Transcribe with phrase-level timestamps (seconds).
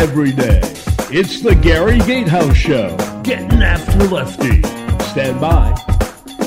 [0.00, 0.60] every day,
[1.12, 2.96] it's the Gary Gatehouse Show.
[3.22, 4.62] Getting after lefty.
[5.04, 5.76] Stand by.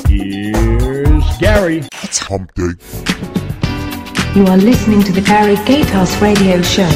[0.08, 1.84] Here's Gary.
[2.02, 2.74] It's hump day.
[4.34, 6.90] You are listening to the Gary Gatehouse Radio Show.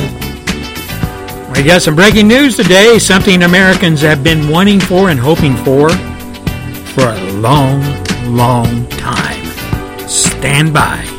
[1.52, 5.90] We got some breaking news today, something Americans have been wanting for and hoping for
[5.90, 7.80] for a long,
[8.34, 9.46] long time.
[10.08, 11.17] Stand by.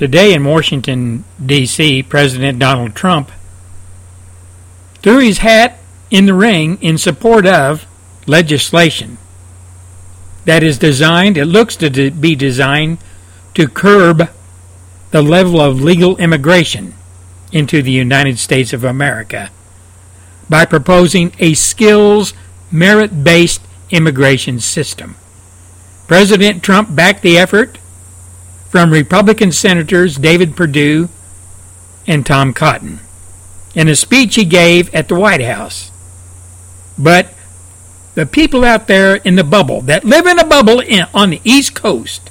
[0.00, 3.30] Today in Washington, D.C., President Donald Trump
[5.02, 5.78] threw his hat
[6.10, 7.86] in the ring in support of
[8.26, 9.18] legislation
[10.46, 12.96] that is designed, it looks to de- be designed
[13.52, 14.30] to curb
[15.10, 16.94] the level of legal immigration
[17.52, 19.50] into the United States of America
[20.48, 22.32] by proposing a skills
[22.72, 23.60] merit based
[23.90, 25.14] immigration system.
[26.08, 27.76] President Trump backed the effort
[28.70, 31.08] from Republican Senators David Perdue
[32.06, 33.00] and Tom Cotton
[33.74, 35.90] in a speech he gave at the White House.
[36.96, 37.34] But
[38.14, 41.40] the people out there in the bubble that live in a bubble in, on the
[41.42, 42.30] East Coast,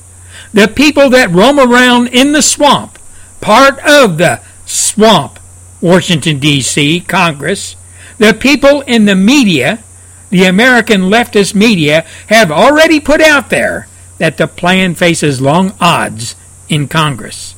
[0.53, 2.97] the people that roam around in the swamp,
[3.41, 5.39] part of the swamp,
[5.81, 7.75] Washington, D.C., Congress,
[8.17, 9.83] the people in the media,
[10.29, 13.88] the American leftist media, have already put out there
[14.19, 16.35] that the plan faces long odds
[16.69, 17.55] in Congress.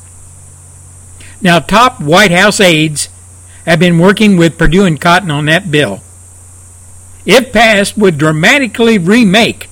[1.40, 3.08] Now, top White House aides
[3.66, 6.00] have been working with Perdue and Cotton on that bill.
[7.26, 9.68] If passed, would dramatically remake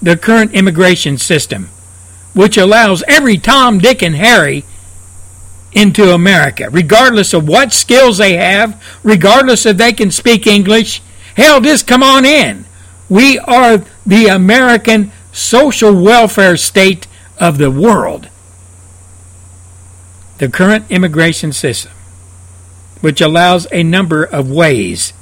[0.00, 1.68] the current immigration system,
[2.34, 4.64] which allows every Tom, Dick, and Harry
[5.72, 11.02] into America, regardless of what skills they have, regardless if they can speak English.
[11.36, 12.64] Hell, just come on in.
[13.08, 17.06] We are the American social welfare state
[17.38, 18.28] of the world.
[20.38, 21.92] The current immigration system,
[23.00, 25.12] which allows a number of ways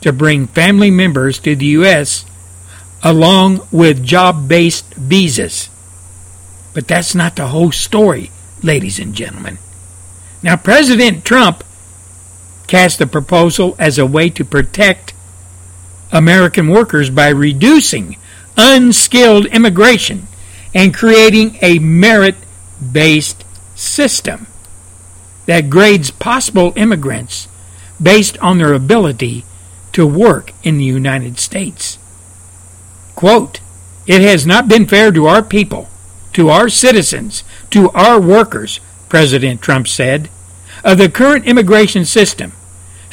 [0.00, 2.24] to bring family members to the U.S.
[3.02, 5.70] along with job based visas.
[6.74, 8.30] But that's not the whole story,
[8.62, 9.58] ladies and gentlemen.
[10.42, 11.64] Now, President Trump
[12.66, 15.14] cast the proposal as a way to protect
[16.12, 18.16] American workers by reducing
[18.56, 20.26] unskilled immigration
[20.74, 22.36] and creating a merit
[22.92, 23.44] based
[23.74, 24.46] system
[25.46, 27.48] that grades possible immigrants
[28.02, 29.44] based on their ability
[29.92, 31.98] to work in the United States.
[33.14, 33.60] Quote,
[34.06, 35.88] It has not been fair to our people,
[36.32, 40.28] to our citizens, to our workers, President Trump said,
[40.82, 42.52] of the current immigration system,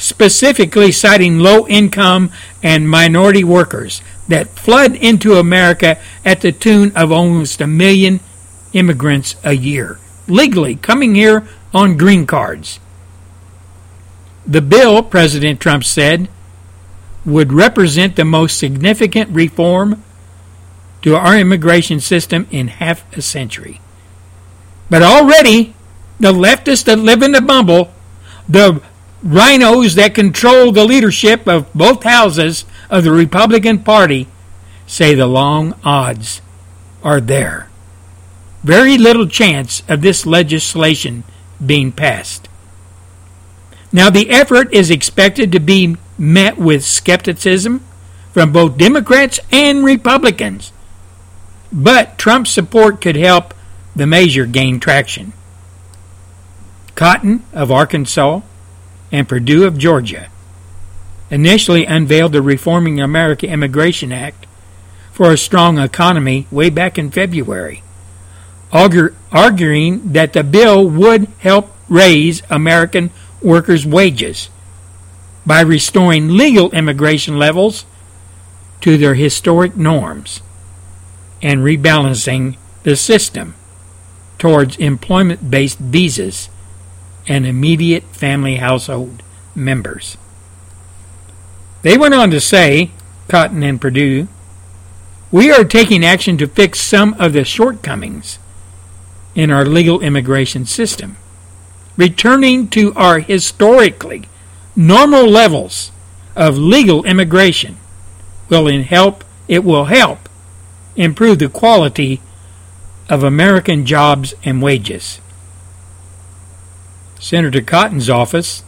[0.02, 2.30] specifically citing low income
[2.62, 8.20] and minority workers that flood into America at the tune of almost a million
[8.72, 12.80] immigrants a year, legally coming here on green cards.
[14.44, 16.28] The bill, President Trump said,
[17.24, 20.02] would represent the most significant reform
[21.02, 23.80] to our immigration system in half a century.
[24.90, 25.74] But already,
[26.18, 27.92] the leftists that live in the bubble,
[28.48, 28.82] the
[29.24, 34.26] RINOs that control the leadership of both houses of the Republican Party,
[34.86, 36.42] say the long odds
[37.04, 37.68] are there.
[38.64, 41.22] Very little chance of this legislation
[41.64, 42.48] being passed.
[43.92, 47.84] Now, the effort is expected to be met with skepticism
[48.32, 50.72] from both Democrats and Republicans,
[51.70, 53.54] but Trump's support could help
[53.94, 55.32] the measure gain traction.
[56.94, 58.40] Cotton of Arkansas
[59.12, 60.28] and Perdue of Georgia
[61.30, 64.46] initially unveiled the Reforming America Immigration Act
[65.12, 67.82] for a strong economy way back in February,
[68.72, 73.10] arguing that the bill would help raise American
[73.42, 74.48] workers' wages
[75.44, 77.84] by restoring legal immigration levels
[78.80, 80.40] to their historic norms
[81.42, 83.54] and rebalancing the system
[84.38, 86.48] towards employment based visas
[87.26, 89.22] and immediate family household
[89.54, 90.16] members.
[91.82, 92.90] They went on to say,
[93.28, 94.28] Cotton and Perdue,
[95.30, 98.38] we are taking action to fix some of the shortcomings
[99.34, 101.16] in our legal immigration system,
[101.96, 104.28] returning to our historically
[104.76, 105.90] normal levels
[106.36, 107.76] of legal immigration
[108.48, 110.28] will help it will help
[110.96, 112.20] improve the quality
[113.08, 115.20] of American jobs and wages.
[117.22, 118.64] Senator Cotton's office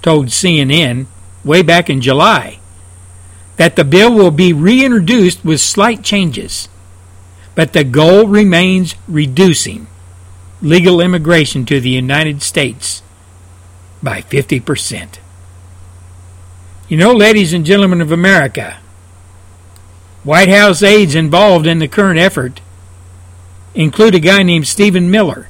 [0.00, 1.04] told CNN
[1.44, 2.58] way back in July
[3.58, 6.70] that the bill will be reintroduced with slight changes,
[7.54, 9.88] but the goal remains reducing
[10.62, 13.02] legal immigration to the United States
[14.02, 15.18] by 50%.
[16.88, 18.78] You know, ladies and gentlemen of America,
[20.24, 22.62] White House aides involved in the current effort
[23.74, 25.48] include a guy named Stephen Miller,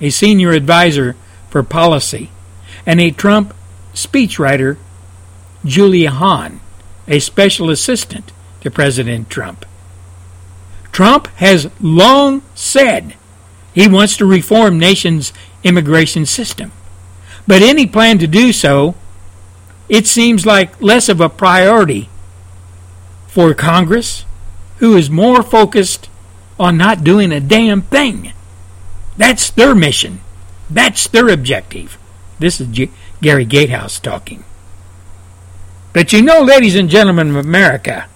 [0.00, 1.14] a senior advisor
[1.54, 2.30] for policy,
[2.84, 3.54] and a Trump
[3.94, 4.76] speechwriter,
[5.64, 6.58] Julia Hahn,
[7.06, 9.64] a special assistant to President Trump.
[10.90, 13.14] Trump has long said
[13.72, 16.72] he wants to reform nation's immigration system.
[17.46, 18.96] But any plan to do so,
[19.88, 22.08] it seems like less of a priority
[23.28, 24.24] for Congress,
[24.78, 26.08] who is more focused
[26.58, 28.32] on not doing a damn thing.
[29.16, 30.18] That's their mission.
[30.74, 31.96] That's their objective.
[32.40, 32.90] This is G-
[33.22, 34.44] Gary Gatehouse talking.
[35.92, 38.08] But you know, ladies and gentlemen of America,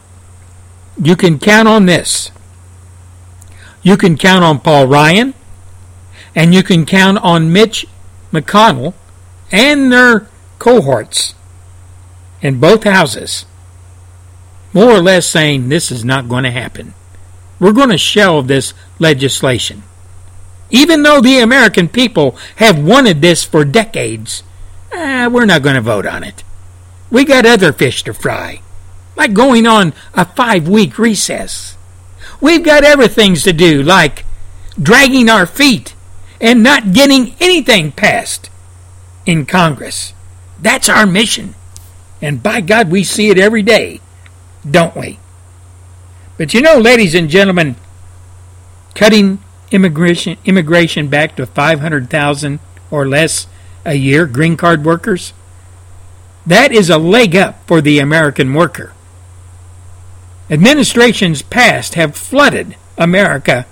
[1.01, 2.33] you can count on this.
[3.83, 5.35] You can count on Paul Ryan,
[6.35, 7.87] and you can count on Mitch
[8.33, 8.95] McConnell
[9.53, 10.27] and their
[10.59, 11.37] cohorts
[12.43, 13.47] in both houses
[14.73, 16.95] more or less saying this is not going to happen.
[17.61, 19.85] We're going to shelve this legislation.
[20.71, 24.43] Even though the American people have wanted this for decades,
[24.93, 26.45] eh, we're not going to vote on it.
[27.11, 28.61] We got other fish to fry,
[29.17, 31.77] like going on a five week recess.
[32.41, 34.25] We've got other things to do, like
[34.81, 35.95] dragging our feet
[36.41, 38.51] and not getting anything passed
[39.27, 40.13] in Congress.
[40.61, 41.55] That's our mission.
[42.21, 44.01] And by God, we see it every day
[44.69, 45.19] don't we?
[46.37, 47.77] But you know, ladies and gentlemen,
[48.95, 52.61] cutting immigration immigration back to 500,000
[52.91, 53.47] or less
[53.85, 55.33] a year green card workers,
[56.47, 58.93] that is a leg up for the American worker.
[60.51, 63.67] Administrations past have flooded America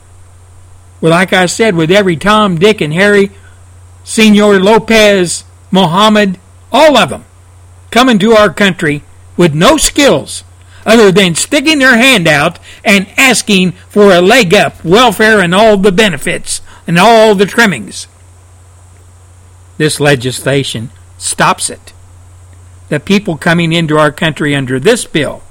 [1.00, 3.30] well, like I said, with every Tom, Dick, and Harry,
[4.04, 6.38] Senor Lopez, Mohammed,
[6.72, 7.24] all of them
[7.90, 9.02] coming to our country
[9.36, 10.42] with no skills
[10.86, 15.76] other than sticking their hand out and asking for a leg up, welfare, and all
[15.76, 18.06] the benefits and all the trimmings.
[19.76, 21.92] This legislation stops it.
[22.88, 25.42] The people coming into our country under this bill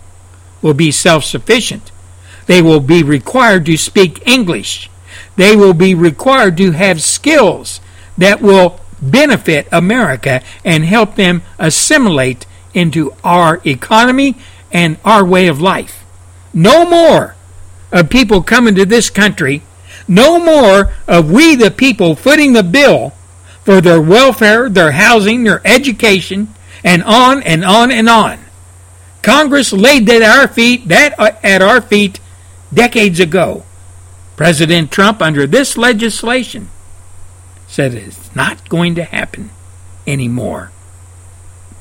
[0.62, 1.92] will be self sufficient.
[2.48, 4.90] They will be required to speak English.
[5.36, 7.82] They will be required to have skills
[8.18, 14.36] that will benefit America and help them assimilate into our economy
[14.71, 16.03] and our way of life.
[16.53, 17.35] No more
[17.91, 19.62] of people coming to this country.
[20.07, 23.13] No more of we the people footing the bill
[23.63, 26.53] for their welfare, their housing, their education,
[26.83, 28.39] and on and on and on.
[29.23, 32.19] Congress laid that at our feet, that uh, at our feet
[32.71, 33.65] decades ago.
[34.35, 36.69] President Trump, under this legislation,
[37.67, 39.50] said it's not going to happen
[40.06, 40.71] anymore.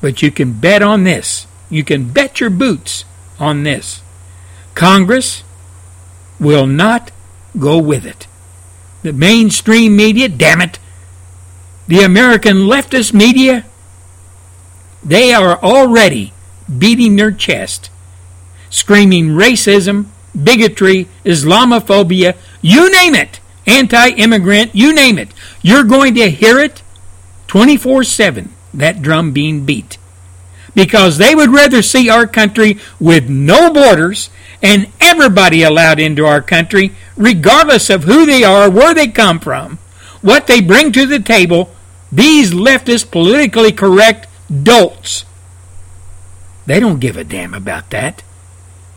[0.01, 3.05] But you can bet on this you can bet your boots
[3.39, 4.01] on this.
[4.73, 5.43] Congress
[6.39, 7.11] will not
[7.57, 8.27] go with it.
[9.03, 10.79] The mainstream media, damn it,
[11.87, 13.65] the American leftist media,
[15.03, 16.33] they are already
[16.77, 17.91] beating their chest,
[18.69, 20.07] screaming racism,
[20.41, 25.29] bigotry, Islamophobia, you name it, anti immigrant, you name it.
[25.61, 26.81] You're going to hear it
[27.47, 29.97] 24 7, that drum being beat
[30.75, 34.29] because they would rather see our country with no borders
[34.61, 39.77] and everybody allowed into our country, regardless of who they are, where they come from,
[40.21, 41.73] what they bring to the table.
[42.11, 44.27] These leftist, politically correct
[44.63, 45.25] dolts.
[46.65, 48.23] They don't give a damn about that.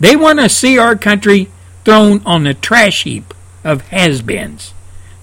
[0.01, 1.49] They want to see our country
[1.85, 4.73] thrown on the trash heap of has beens.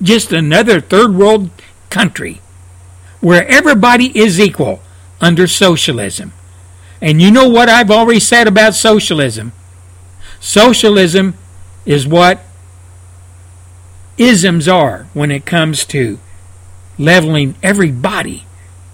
[0.01, 1.49] Just another third world
[1.89, 2.41] country
[3.21, 4.81] where everybody is equal
[5.21, 6.33] under socialism.
[7.01, 9.51] And you know what I've already said about socialism?
[10.39, 11.35] Socialism
[11.85, 12.39] is what
[14.17, 16.19] isms are when it comes to
[16.97, 18.45] leveling everybody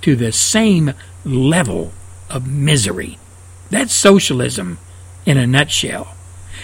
[0.02, 0.94] to the same
[1.24, 1.92] level
[2.30, 3.18] of misery.
[3.70, 4.80] That's socialism
[5.26, 6.16] in a nutshell.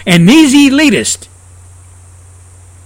[0.06, 1.28] And these elitists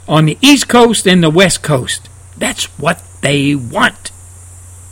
[0.07, 4.11] on the East Coast and the West Coast, that's what they want.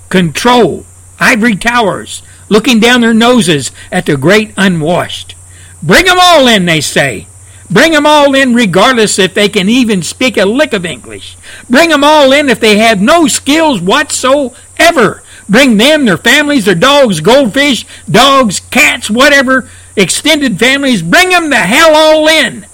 [0.08, 0.84] Control,
[1.18, 5.34] ivory towers, looking down their noses at the great unwashed.
[5.82, 7.26] Bring 'em all in, they say.
[7.70, 11.36] Bring 'em all in regardless if they can even speak a lick of English.
[11.70, 15.22] Bring 'em all in if they have no skills whatsoever.
[15.48, 19.68] Bring them, their families, their dogs, goldfish, dogs, cats, whatever.
[19.96, 22.64] extended families, bring them the hell all in.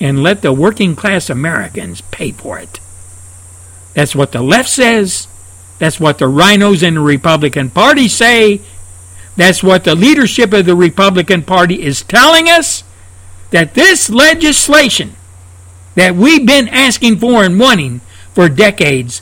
[0.00, 2.80] And let the working class Americans pay for it.
[3.94, 5.28] That's what the left says.
[5.78, 8.60] That's what the RINOs in the Republican Party say.
[9.36, 12.84] That's what the leadership of the Republican Party is telling us.
[13.50, 15.14] That this legislation
[15.94, 18.00] that we've been asking for and wanting
[18.32, 19.20] for decades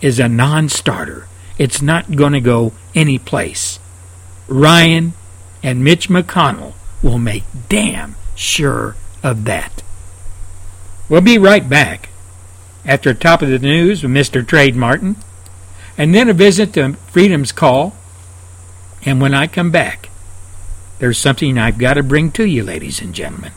[0.00, 1.26] is a non starter.
[1.58, 3.78] It's not going to go anyplace.
[4.46, 5.12] Ryan
[5.62, 9.82] and Mitch McConnell will make damn sure of that.
[11.08, 12.08] We'll be right back
[12.84, 14.46] after top of the news with Mr.
[14.46, 15.16] Trey Martin,
[15.96, 17.94] and then a visit to Freedom's Call.
[19.04, 20.10] And when I come back,
[20.98, 23.52] there's something I've got to bring to you, ladies and gentlemen.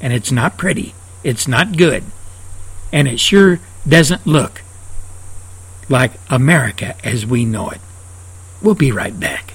[0.00, 2.04] And it's not pretty, it's not good,
[2.92, 3.58] and it sure
[3.88, 4.62] doesn't look
[5.88, 7.80] like America as we know it.
[8.62, 9.54] We'll be right back.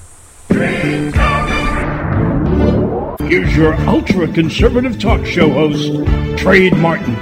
[3.30, 5.94] Here's your ultra conservative talk show host,
[6.38, 7.16] Trey Martin.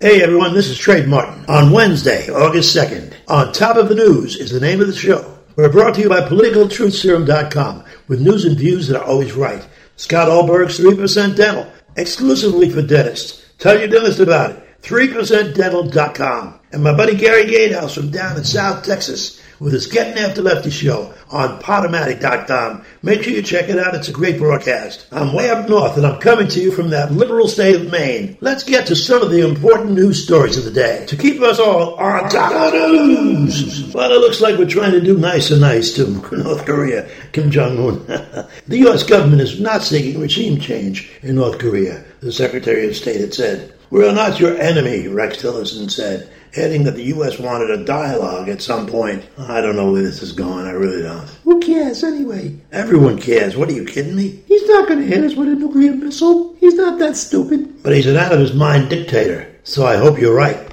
[0.00, 1.44] Hey everyone, this is Trey Martin.
[1.48, 5.36] On Wednesday, August 2nd, On Top of the News is the name of the show.
[5.54, 9.68] We're brought to you by PoliticalTruthSerum.com with news and views that are always right.
[9.96, 13.44] Scott Allberg's 3% Dental, exclusively for dentists.
[13.58, 14.80] Tell your dentist about it.
[14.80, 16.58] 3%dental.com.
[16.72, 20.70] And my buddy Gary Gatehouse from down in South Texas with his Getting After Lefty
[20.70, 22.84] show on Podomatic.com.
[23.02, 23.94] Make sure you check it out.
[23.94, 25.06] It's a great broadcast.
[25.12, 28.36] I'm way up north and I'm coming to you from that liberal state of Maine.
[28.40, 31.58] Let's get to some of the important news stories of the day to keep us
[31.58, 33.92] all on top of the news.
[33.94, 37.50] Well, it looks like we're trying to do nice and nice to North Korea, Kim
[37.50, 38.06] Jong Un.
[38.66, 39.02] the U.S.
[39.02, 43.74] government is not seeking regime change in North Korea, the Secretary of State had said.
[43.90, 47.38] We're not your enemy, Rex Tillerson said, adding that the U.S.
[47.38, 49.24] wanted a dialogue at some point.
[49.38, 51.28] I don't know where this is going, I really don't.
[51.44, 52.56] Who cares anyway?
[52.72, 53.56] Everyone cares.
[53.56, 54.42] What are you kidding me?
[54.46, 56.54] He's not going to hit us with a nuclear missile.
[56.60, 57.82] He's not that stupid.
[57.82, 60.68] But he's an out of his mind dictator, so I hope you're right.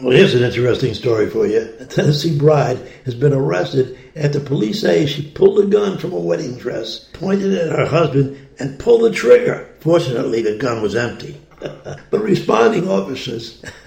[0.00, 1.72] Well, here's an interesting story for you.
[1.78, 6.18] A Tennessee bride has been arrested after police say she pulled a gun from a
[6.18, 9.72] wedding dress, pointed it at her husband, and pulled the trigger.
[9.78, 11.40] Fortunately, the gun was empty.
[12.10, 13.62] but responding officers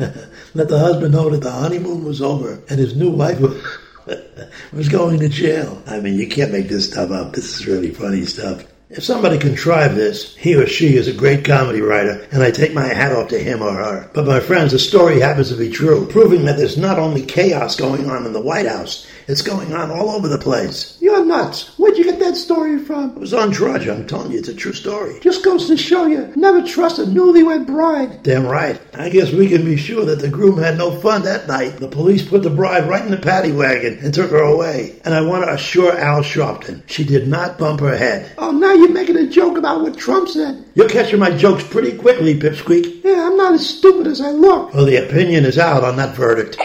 [0.53, 3.39] let the husband know that the honeymoon was over and his new wife
[4.73, 5.81] was going to jail.
[5.85, 7.33] I mean, you can't make this stuff up.
[7.33, 8.65] This is really funny stuff.
[8.89, 12.73] If somebody contrived this, he or she is a great comedy writer, and I take
[12.73, 14.09] my hat off to him or her.
[14.13, 17.75] But my friends, the story happens to be true, proving that there's not only chaos
[17.75, 20.97] going on in the White House, it's going on all over the place.
[21.01, 21.77] You're nuts.
[21.77, 23.11] Where'd you get that story from?
[23.11, 23.87] It was on Drudge.
[23.87, 25.19] I'm telling you, it's a true story.
[25.21, 28.23] Just goes to show you, never trust a newlywed bride.
[28.23, 28.79] Damn right.
[28.93, 31.77] I guess we can be sure that the groom had no fun that night.
[31.77, 34.99] The police put the bride right in the paddy wagon and took her away.
[35.03, 38.31] And I want to assure Al Sharpton, she did not bump her head.
[38.37, 40.65] Oh, now you're making a joke about what Trump said.
[40.75, 43.03] You're catching my jokes pretty quickly, Pipsqueak.
[43.03, 44.73] Yeah, I'm not as stupid as I look.
[44.73, 46.57] Well, the opinion is out on that verdict.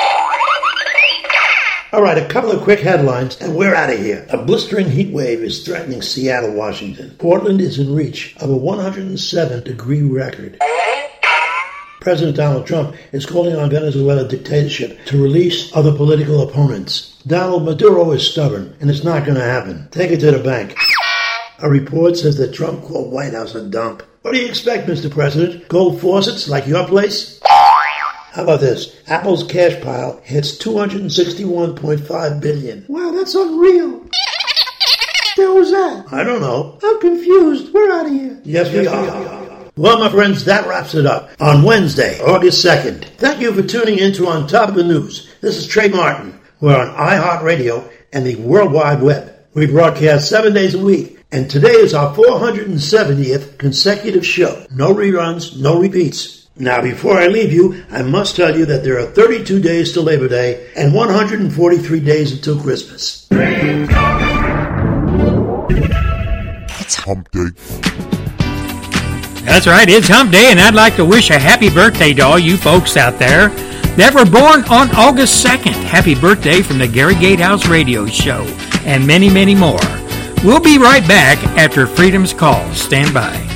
[1.92, 4.24] All right, a couple of quick headlines, and we're out of here.
[4.30, 7.10] A blistering heat wave is threatening Seattle, Washington.
[7.18, 10.58] Portland is in reach of a 107 degree record.
[12.00, 17.22] President Donald Trump is calling on Venezuela dictatorship to release other political opponents.
[17.26, 19.86] Donald Maduro is stubborn, and it's not going to happen.
[19.90, 20.74] Take it to the bank.
[21.58, 24.02] A report says that Trump called White House a dump.
[24.22, 25.10] What do you expect, Mr.
[25.10, 25.68] President?
[25.68, 27.38] Gold faucets like your place?
[28.32, 28.96] How about this?
[29.08, 32.86] Apple's cash pile hits 261.5 billion.
[32.88, 34.06] Wow, that's unreal.
[35.36, 36.06] Where was that?
[36.10, 36.78] I don't know.
[36.82, 37.74] I'm confused.
[37.74, 38.40] We're out of here.
[38.42, 39.70] Yes, we are.
[39.76, 43.04] Well, my friends, that wraps it up on Wednesday, August 2nd.
[43.18, 45.30] Thank you for tuning in to On Top of the News.
[45.42, 46.40] This is Trey Martin.
[46.60, 49.30] We're on iHeartRadio and the World Wide Web.
[49.52, 54.66] We broadcast seven days a week, and today is our 470th consecutive show.
[54.74, 56.41] No reruns, no repeats.
[56.58, 60.02] Now, before I leave you, I must tell you that there are 32 days to
[60.02, 63.26] Labor Day and 143 days until Christmas.
[66.78, 67.48] It's hump day.
[69.46, 72.38] That's right, it's hump day, and I'd like to wish a happy birthday to all
[72.38, 73.48] you folks out there
[73.96, 75.72] that were born on August 2nd.
[75.84, 78.42] Happy birthday from the Gary Gatehouse Radio Show,
[78.84, 79.80] and many, many more.
[80.44, 82.70] We'll be right back after Freedom's Call.
[82.74, 83.51] Stand by.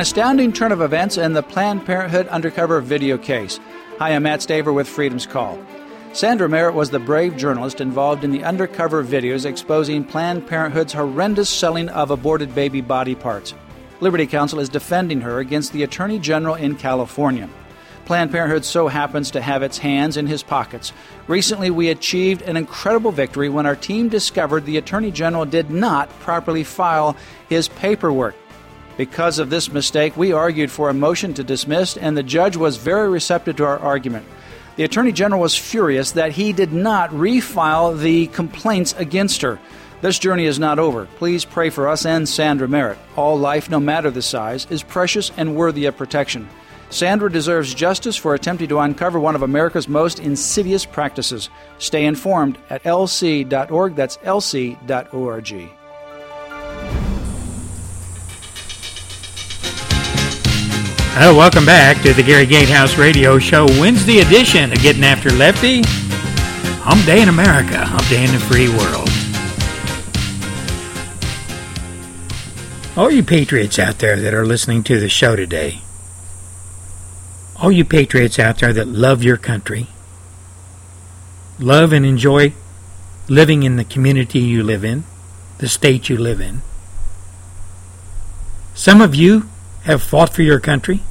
[0.00, 3.60] An astounding turn of events in the Planned Parenthood undercover video case.
[3.98, 5.62] Hi, I'm Matt Staver with Freedom's Call.
[6.14, 11.50] Sandra Merritt was the brave journalist involved in the undercover videos exposing Planned Parenthood's horrendous
[11.50, 13.52] selling of aborted baby body parts.
[14.00, 17.50] Liberty Counsel is defending her against the Attorney General in California.
[18.06, 20.94] Planned Parenthood so happens to have its hands in his pockets.
[21.28, 26.08] Recently, we achieved an incredible victory when our team discovered the Attorney General did not
[26.20, 27.18] properly file
[27.50, 28.34] his paperwork.
[29.00, 32.76] Because of this mistake, we argued for a motion to dismiss, and the judge was
[32.76, 34.26] very receptive to our argument.
[34.76, 39.58] The Attorney General was furious that he did not refile the complaints against her.
[40.02, 41.06] This journey is not over.
[41.16, 42.98] Please pray for us and Sandra Merritt.
[43.16, 46.46] All life, no matter the size, is precious and worthy of protection.
[46.90, 51.48] Sandra deserves justice for attempting to uncover one of America's most insidious practices.
[51.78, 53.96] Stay informed at lc.org.
[53.96, 55.79] That's lc.org.
[61.22, 65.82] Oh, welcome back to the Gary Gatehouse Radio Show, Wednesday edition of Getting After Lefty.
[65.84, 69.06] Hump Day in America, Hump Day in the free world.
[72.96, 75.82] All you patriots out there that are listening to the show today,
[77.56, 79.88] all you patriots out there that love your country,
[81.58, 82.54] love and enjoy
[83.28, 85.04] living in the community you live in,
[85.58, 86.62] the state you live in.
[88.72, 89.50] Some of you
[89.84, 91.02] have fought for your country.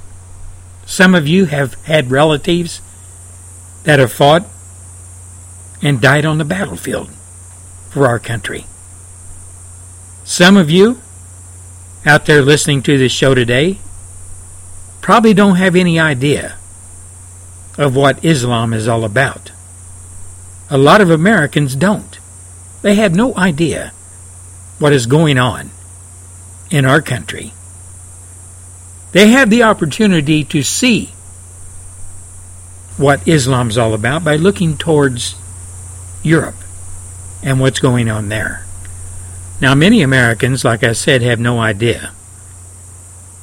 [0.89, 2.81] Some of you have had relatives
[3.83, 4.43] that have fought
[5.83, 7.11] and died on the battlefield
[7.91, 8.65] for our country.
[10.23, 10.99] Some of you
[12.07, 13.77] out there listening to this show today
[14.99, 16.57] probably don't have any idea
[17.77, 19.51] of what Islam is all about.
[20.71, 22.17] A lot of Americans don't.
[22.81, 23.93] They have no idea
[24.79, 25.69] what is going on
[26.71, 27.53] in our country.
[29.11, 31.07] They have the opportunity to see
[32.97, 35.35] what Islam's all about by looking towards
[36.21, 36.55] Europe
[37.41, 38.65] and what's going on there.
[39.61, 42.11] Now, many Americans, like I said, have no idea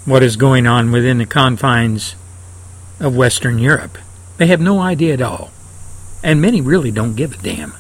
[0.05, 2.15] what is going on within the confines
[3.01, 3.99] of Western Europe.
[4.37, 5.51] They have no idea at all.
[6.23, 7.75] And many really don't give a damn.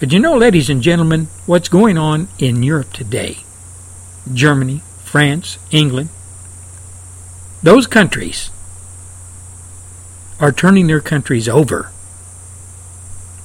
[0.00, 3.38] But you know, ladies and gentlemen, what's going on in Europe today?
[4.32, 6.08] Germany, France, England,
[7.62, 8.50] those countries
[10.40, 11.90] are turning their countries over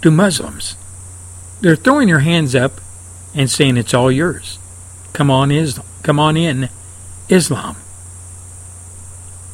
[0.01, 0.75] to Muslims.
[1.61, 2.81] They're throwing their hands up
[3.35, 4.57] and saying it's all yours.
[5.13, 5.85] Come on, Islam.
[6.01, 6.69] Come on in,
[7.29, 7.75] Islam.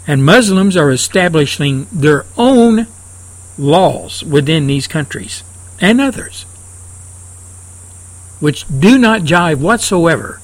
[0.07, 2.87] And Muslims are establishing their own
[3.57, 5.43] laws within these countries
[5.79, 6.43] and others,
[8.39, 10.41] which do not jive whatsoever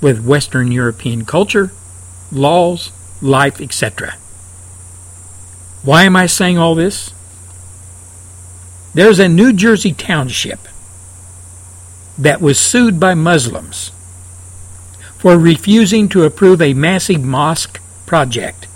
[0.00, 1.70] with Western European culture,
[2.30, 2.90] laws,
[3.22, 4.16] life, etc.
[5.82, 7.12] Why am I saying all this?
[8.94, 10.60] There's a New Jersey township
[12.18, 13.90] that was sued by Muslims
[15.16, 18.66] for refusing to approve a massive mosque project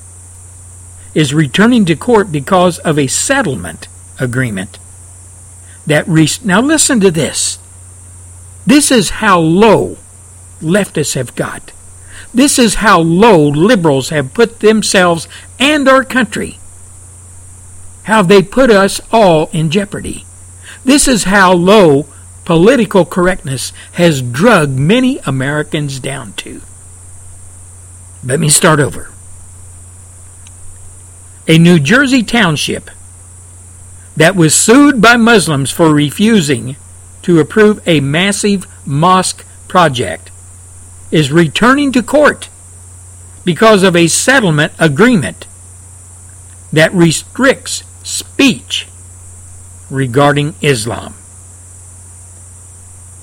[1.14, 3.88] is returning to court because of a settlement
[4.20, 4.78] agreement
[5.86, 7.58] that re- now listen to this
[8.66, 9.96] this is how low
[10.60, 11.72] leftists have got
[12.34, 16.58] this is how low liberals have put themselves and our country.
[18.04, 20.24] How they put us all in jeopardy.
[20.84, 22.06] This is how low
[22.44, 26.62] political correctness has drugged many Americans down to.
[28.24, 29.10] Let me start over.
[31.48, 32.90] A New Jersey township
[34.16, 36.76] that was sued by Muslims for refusing
[37.22, 40.30] to approve a massive mosque project
[41.16, 42.50] is returning to court
[43.42, 45.46] because of a settlement agreement
[46.70, 48.86] that restricts speech
[49.88, 51.14] regarding Islam.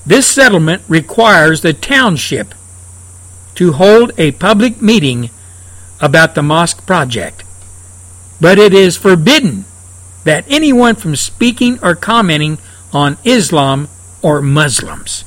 [0.07, 2.55] This settlement requires the township
[3.53, 5.29] to hold a public meeting
[6.01, 7.43] about the mosque project,
[8.41, 9.65] but it is forbidden
[10.23, 12.57] that anyone from speaking or commenting
[12.91, 13.87] on Islam
[14.23, 15.25] or Muslims.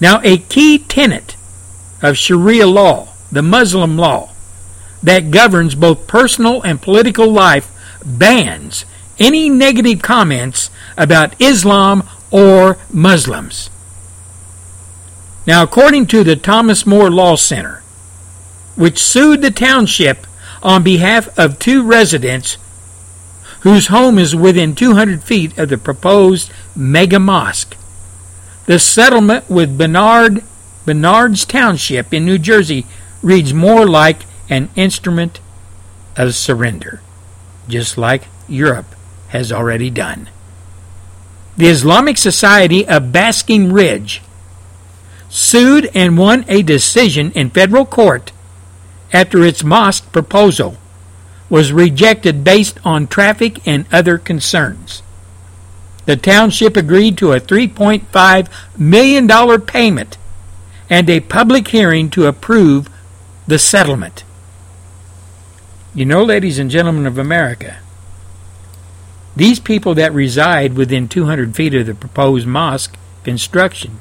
[0.00, 1.36] Now, a key tenet
[2.02, 4.30] of Sharia law, the Muslim law,
[5.02, 7.70] that governs both personal and political life
[8.04, 8.84] bans
[9.18, 13.70] any negative comments about Islam or Muslims.
[15.46, 17.82] Now, according to the Thomas More Law Center,
[18.76, 20.26] which sued the township
[20.62, 22.58] on behalf of two residents
[23.60, 27.77] whose home is within 200 feet of the proposed mega mosque,
[28.68, 30.44] the settlement with Bernard,
[30.84, 32.84] Bernards Township in New Jersey
[33.22, 35.40] reads more like an instrument
[36.18, 37.00] of surrender,
[37.66, 38.94] just like Europe
[39.28, 40.28] has already done.
[41.56, 44.20] The Islamic Society of Basking Ridge
[45.30, 48.32] sued and won a decision in federal court
[49.14, 50.76] after its mosque proposal
[51.48, 55.02] was rejected based on traffic and other concerns.
[56.08, 60.16] The township agreed to a $3.5 million payment
[60.88, 62.88] and a public hearing to approve
[63.46, 64.24] the settlement.
[65.94, 67.80] You know, ladies and gentlemen of America,
[69.36, 74.00] these people that reside within 200 feet of the proposed mosque construction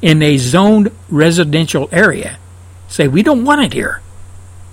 [0.00, 2.38] in a zoned residential area
[2.88, 4.00] say, We don't want it here.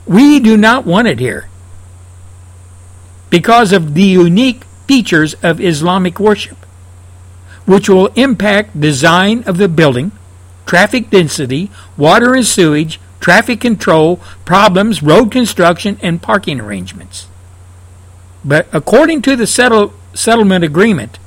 [0.06, 1.50] We do not want it here
[3.30, 6.58] because of the unique features of Islamic worship,
[7.66, 10.12] which will impact design of the building,
[10.66, 17.28] traffic density, water and sewage, traffic control, problems, road construction, and parking arrangements.
[18.44, 21.18] But according to the settle, settlement agreement,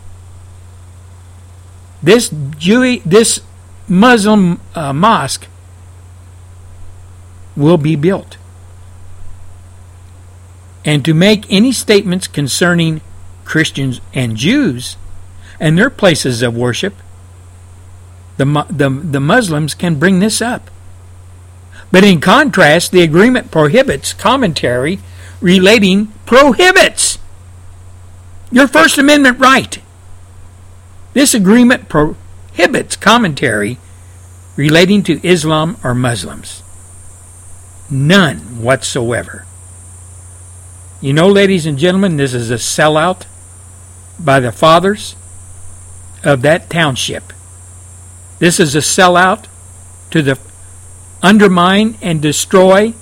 [2.03, 3.41] this Jew, this
[3.89, 5.49] Muslim uh, mosque
[7.57, 8.37] will be built.
[10.85, 13.01] And to make any statements concerning
[13.49, 14.97] Christians and Jews
[15.59, 16.95] and their places of worship,
[18.37, 20.71] the, the, the Muslims can bring this up.
[21.91, 25.01] But in contrast, the agreement prohibits commentary
[25.41, 27.19] relating prohibits
[28.51, 29.79] your First Amendment right.
[31.15, 33.79] This agreement prohibits commentary
[34.57, 36.63] relating to Islam or Muslims.
[37.91, 39.47] None whatsoever.
[41.01, 43.25] You know, ladies and gentlemen, this is a sellout
[44.19, 45.15] by the fathers
[46.25, 47.33] of that township.
[48.39, 49.47] This is a sellout
[50.11, 50.39] to the
[51.23, 52.95] undermine and destroy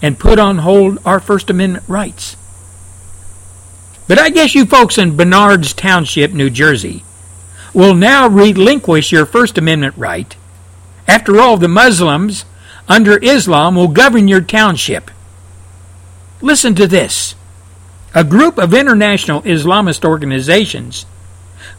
[0.00, 2.36] and put on hold our First Amendment rights.
[4.06, 7.04] But I guess you folks in Bernards Township, New Jersey,
[7.74, 10.34] will now relinquish your First Amendment right.
[11.06, 12.44] After all, the Muslims
[12.88, 15.10] under Islam will govern your township.
[16.40, 17.34] Listen to this.
[18.14, 21.04] A group of international Islamist organizations,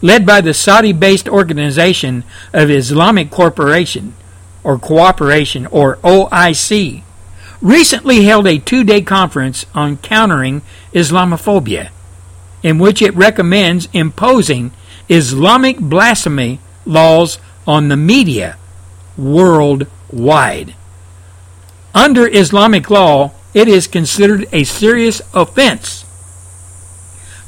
[0.00, 4.14] led by the Saudi based Organization of Islamic Corporation,
[4.62, 7.02] or Cooperation, or OIC,
[7.60, 10.62] recently held a two day conference on countering
[10.92, 11.90] Islamophobia,
[12.62, 14.70] in which it recommends imposing
[15.08, 18.56] Islamic blasphemy laws on the media
[19.18, 20.74] worldwide.
[21.92, 26.04] Under Islamic law, it is considered a serious offense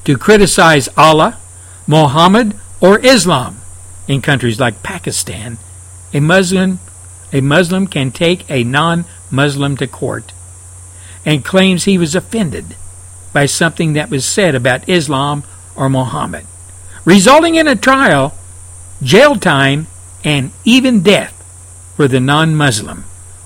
[0.05, 1.39] to criticize Allah,
[1.87, 3.59] Muhammad, or Islam.
[4.09, 5.59] In countries like Pakistan,
[6.13, 6.79] a Muslim
[7.33, 10.33] a Muslim can take a non-Muslim to court
[11.25, 12.77] and claims he was offended
[13.33, 15.43] by something that was said about Islam
[15.75, 16.45] or Muhammad,
[17.05, 18.35] resulting in a trial,
[19.03, 19.87] jail time,
[20.23, 21.33] and even death
[21.97, 23.05] for the non-Muslim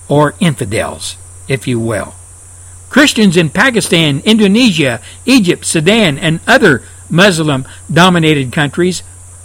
[0.09, 1.17] or infidels,
[1.47, 2.15] if you will.
[2.89, 9.03] Christians in Pakistan, Indonesia, Egypt, Sudan, and other Muslim dominated countries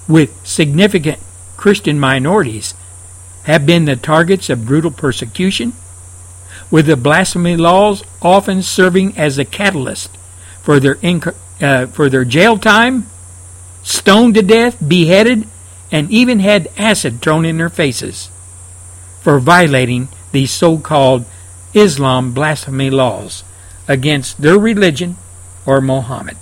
[0.07, 1.19] with significant
[1.57, 2.73] Christian minorities
[3.43, 5.73] have been the targets of brutal persecution,
[6.69, 10.15] with the blasphemy laws often serving as a catalyst
[10.61, 13.05] for their, inc- uh, for their jail time,
[13.83, 15.47] stoned to death, beheaded,
[15.91, 18.29] and even had acid thrown in their faces
[19.21, 21.25] for violating these so called
[21.73, 23.43] Islam blasphemy laws
[23.87, 25.15] against their religion
[25.65, 26.37] or Mohammed.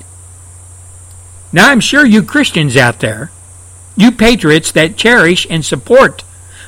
[1.51, 3.31] Now, I'm sure you Christians out there,
[3.95, 6.23] you patriots that cherish and support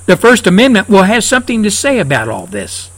[0.06, 2.90] the First Amendment, will have something to say about all this.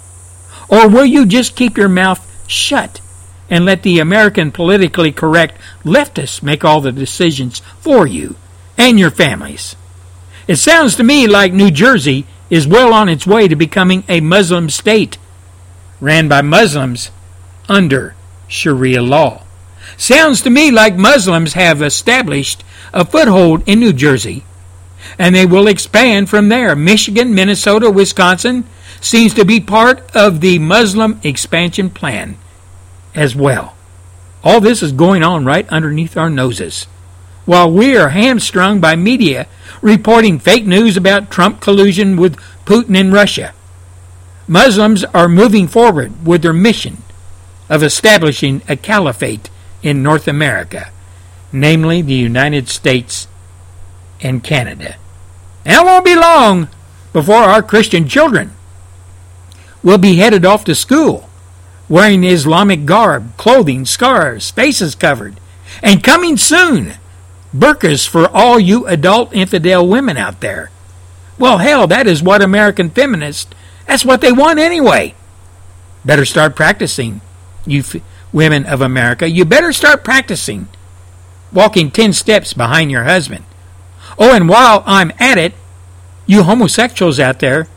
[0.69, 3.01] Or will you just keep your mouth shut
[3.49, 8.35] and let the American politically correct leftists make all the decisions for you
[8.77, 9.75] and your families?
[10.47, 14.21] It sounds to me like New Jersey is well on its way to becoming a
[14.21, 15.17] Muslim state
[16.03, 17.11] ran by Muslims
[17.69, 18.13] under
[18.49, 19.41] Sharia law.
[19.95, 22.61] Sounds to me like Muslims have established
[22.93, 24.43] a foothold in New Jersey,
[25.17, 26.75] and they will expand from there.
[26.75, 28.65] Michigan, Minnesota, Wisconsin
[28.99, 32.35] seems to be part of the Muslim expansion plan
[33.15, 33.75] as well.
[34.43, 36.83] All this is going on right underneath our noses.
[37.45, 39.47] While we are hamstrung by media
[39.81, 42.35] reporting fake news about Trump collusion with
[42.65, 43.53] Putin in Russia,
[44.47, 46.97] Muslims are moving forward with their mission
[47.69, 49.49] of establishing a caliphate
[49.81, 50.91] in North America,
[51.51, 53.27] namely the United States
[54.21, 54.95] and Canada.
[55.65, 56.67] And it won't be long
[57.13, 58.51] before our Christian children
[59.81, 61.29] will be headed off to school
[61.89, 65.39] wearing Islamic garb, clothing, scarves, faces covered,
[65.81, 66.93] and coming soon,
[67.55, 70.71] burqas for all you adult infidel women out there.
[71.37, 73.53] Well, hell, that is what American feminists
[73.85, 75.15] that's what they want anyway.
[76.05, 77.21] Better start practicing,
[77.65, 80.67] you f- women of America, you better start practicing
[81.51, 83.45] walking 10 steps behind your husband.
[84.17, 85.53] Oh, and while I'm at it,
[86.25, 87.67] you homosexuals out there,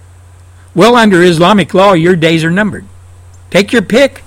[0.74, 2.86] well, under Islamic law, your days are numbered.
[3.50, 4.22] Take your pick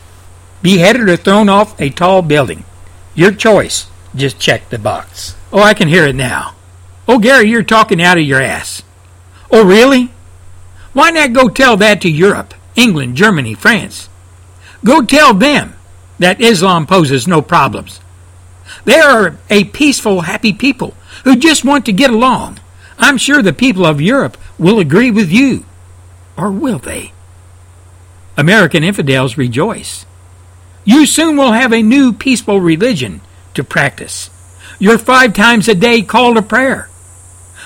[0.61, 2.63] beheaded or thrown off a tall building.
[3.15, 3.87] Your choice.
[4.15, 5.35] Just check the box.
[5.53, 6.55] Oh, I can hear it now.
[7.07, 8.83] Oh, Gary, you're talking out of your ass.
[9.51, 10.11] Oh, really?
[10.99, 14.09] Why not go tell that to Europe, England, Germany, France?
[14.83, 15.75] Go tell them
[16.19, 18.01] that Islam poses no problems.
[18.83, 22.59] They are a peaceful, happy people who just want to get along.
[22.97, 25.63] I'm sure the people of Europe will agree with you.
[26.35, 27.13] Or will they?
[28.35, 30.05] American infidels rejoice.
[30.83, 33.21] You soon will have a new peaceful religion
[33.53, 34.29] to practice.
[34.79, 36.88] Your five times a day call to prayer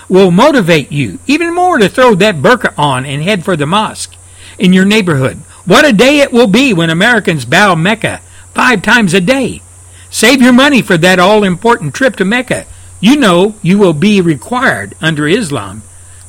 [0.10, 4.16] will motivate you even more to throw that burqa on and head for the mosque
[4.60, 5.38] in your neighborhood.
[5.66, 8.20] What a day it will be when Americans bow Mecca
[8.54, 9.62] five times a day.
[10.10, 12.66] Save your money for that all important trip to Mecca.
[13.00, 15.82] You know you will be required under Islam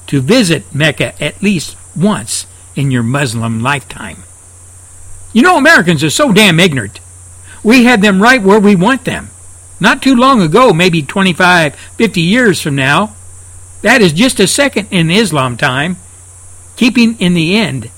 [0.07, 4.25] to visit Mecca at least once in your Muslim lifetime.
[5.33, 7.01] You know, Americans are so damn ignorant.
[7.63, 9.31] We have them right where we want them.
[9.81, 13.17] Not too long ago, maybe 25, 50 years from now,
[13.85, 15.99] that is just a second in Islam time,
[16.75, 17.91] keeping in the end,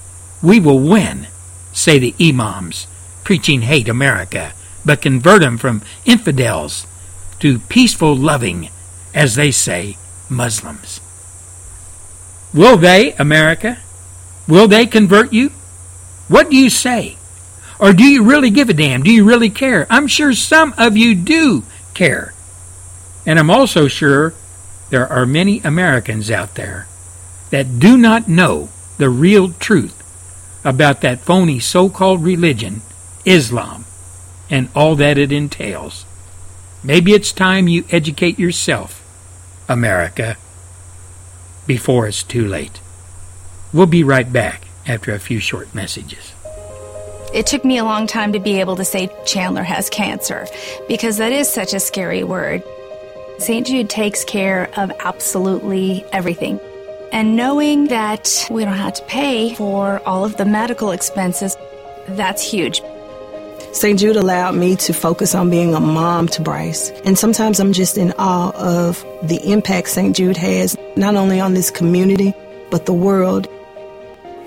[0.43, 1.29] we will win,
[1.73, 2.89] say the imams,
[3.23, 4.53] preaching hate America,
[4.85, 6.89] but convert them from infidels
[7.39, 8.69] to peaceful, loving,
[9.15, 9.97] as they say,
[10.29, 11.01] Muslims.
[12.53, 13.79] Will they, America?
[14.49, 15.51] Will they convert you?
[16.27, 17.17] What do you say?
[17.79, 19.05] Or do you really give a damn?
[19.05, 19.87] Do you really care?
[19.89, 21.63] I'm sure some of you do
[21.95, 22.35] care.
[23.25, 24.35] And I'm also sure
[24.91, 26.87] there are many Americans out there
[27.51, 28.69] that do not know
[28.99, 30.03] the real truth
[30.65, 32.83] about that phony so called religion,
[33.25, 33.85] Islam,
[34.51, 36.05] and all that it entails.
[36.83, 39.03] Maybe it's time you educate yourself,
[39.69, 40.37] America,
[41.67, 42.81] before it's too late.
[43.73, 46.33] We'll be right back after a few short messages.
[47.35, 50.47] It took me a long time to be able to say Chandler has cancer
[50.89, 52.63] because that is such a scary word.
[53.39, 53.67] St.
[53.67, 56.59] Jude takes care of absolutely everything.
[57.13, 61.57] And knowing that we don't have to pay for all of the medical expenses,
[62.09, 62.81] that's huge.
[63.73, 64.01] St.
[64.01, 66.91] Jude allowed me to focus on being a mom to Bryce.
[67.05, 70.17] And sometimes I'm just in awe of the impact St.
[70.17, 72.33] Jude has, not only on this community,
[72.71, 73.49] but the world.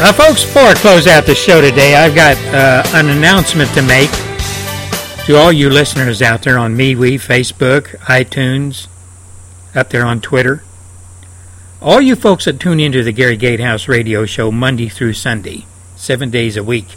[0.00, 3.82] Uh, folks, before I close out the show today, I've got uh, an announcement to
[3.82, 4.12] make
[5.26, 8.86] to all you listeners out there on MeWe, Facebook, iTunes,
[9.74, 10.62] up there on Twitter.
[11.82, 16.30] All you folks that tune into the Gary Gatehouse radio show Monday through Sunday, seven
[16.30, 16.94] days a week,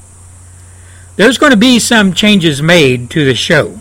[1.15, 3.79] there's going to be some changes made to the show.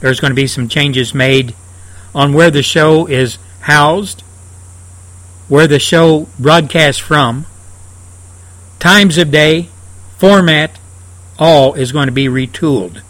[0.00, 1.54] There's going to be some changes made
[2.12, 4.22] on where the show is housed,
[5.46, 7.46] where the show broadcasts from,
[8.86, 9.68] times of day,
[10.16, 10.78] format,
[11.40, 13.02] all is going to be retooled.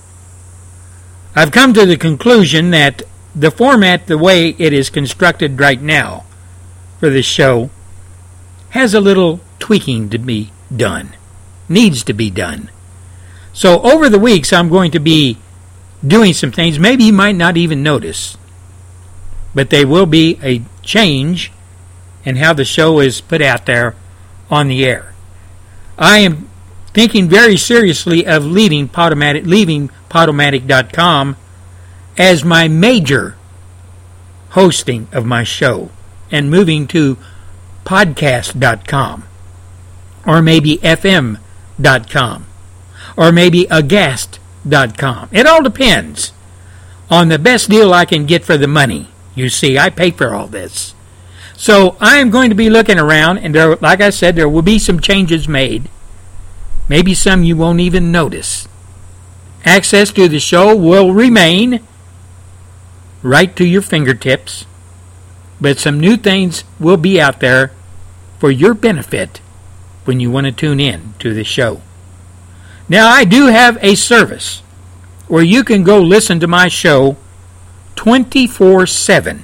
[1.34, 3.02] I've come to the conclusion that
[3.34, 6.24] the format, the way it is constructed right now
[6.98, 7.68] for this show,
[8.70, 11.14] has a little tweaking to be done,
[11.68, 12.70] needs to be done.
[13.52, 15.36] So over the weeks, I'm going to be
[16.02, 16.78] doing some things.
[16.78, 18.38] Maybe you might not even notice,
[19.54, 21.52] but there will be a change
[22.24, 23.94] in how the show is put out there
[24.50, 25.12] on the air.
[25.98, 26.48] I am
[26.88, 31.36] thinking very seriously of leaving Podomatic, leaving Podomatic.com
[32.18, 33.36] as my major
[34.50, 35.90] hosting of my show
[36.30, 37.18] and moving to
[37.84, 39.24] podcast.com
[40.26, 42.46] or maybe fm.com
[43.16, 45.28] or maybe agast.com.
[45.32, 46.32] It all depends
[47.10, 49.08] on the best deal I can get for the money.
[49.34, 50.94] You see, I pay for all this.
[51.56, 54.62] So I am going to be looking around, and there, like I said, there will
[54.62, 55.88] be some changes made.
[56.88, 58.68] Maybe some you won't even notice.
[59.64, 61.80] Access to the show will remain
[63.22, 64.66] right to your fingertips,
[65.60, 67.72] but some new things will be out there
[68.38, 69.40] for your benefit
[70.04, 71.80] when you want to tune in to the show.
[72.88, 74.60] Now, I do have a service
[75.26, 77.16] where you can go listen to my show
[77.96, 79.42] 24 7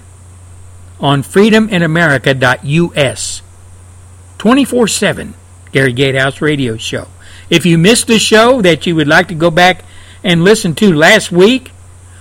[1.03, 3.43] on freedominamerica.us.
[4.39, 5.35] 24 7,
[5.73, 7.09] Gary Gatehouse Radio Show.
[7.51, 9.85] If you missed a show that you would like to go back
[10.25, 11.73] and listen to last week,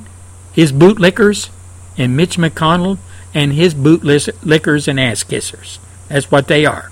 [0.53, 1.49] his bootlickers,
[1.97, 2.99] and Mitch McConnell
[3.33, 5.79] and his bootlickers and ass kissers.
[6.07, 6.91] That's what they are.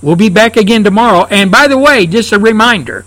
[0.00, 1.26] We'll be back again tomorrow.
[1.30, 3.04] And by the way, just a reminder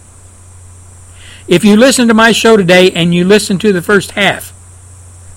[1.51, 4.53] if you listen to my show today and you listen to the first half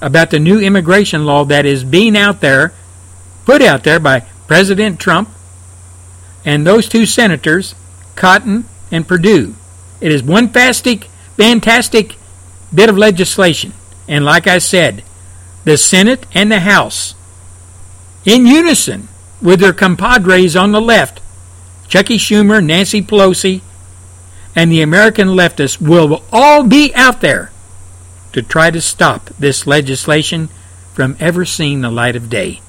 [0.01, 2.73] about the new immigration law that is being out there,
[3.45, 5.29] put out there by President Trump
[6.45, 7.75] and those two senators,
[8.15, 9.57] Cotton and Perdue,
[10.01, 12.15] it is one fantastic, fantastic
[12.73, 13.73] bit of legislation.
[14.07, 15.03] And like I said,
[15.65, 17.17] the Senate and the House,
[18.25, 19.09] in unison
[19.43, 21.21] with their compadres on the left,
[21.89, 23.63] Chuckie Schumer, Nancy Pelosi,
[24.57, 27.51] and the American leftists will all be out there
[28.33, 30.49] to try to stop this legislation
[30.93, 32.61] from ever seeing the light of day.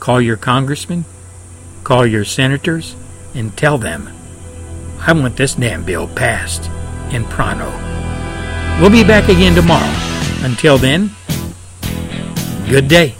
[0.00, 1.04] Call your congressmen,
[1.84, 2.94] call your senators,
[3.34, 4.08] and tell them,
[5.00, 6.70] I want this damn bill passed
[7.12, 7.70] in pronto.
[8.80, 9.92] We'll be back again tomorrow.
[10.44, 11.10] Until then,
[12.68, 13.16] good day.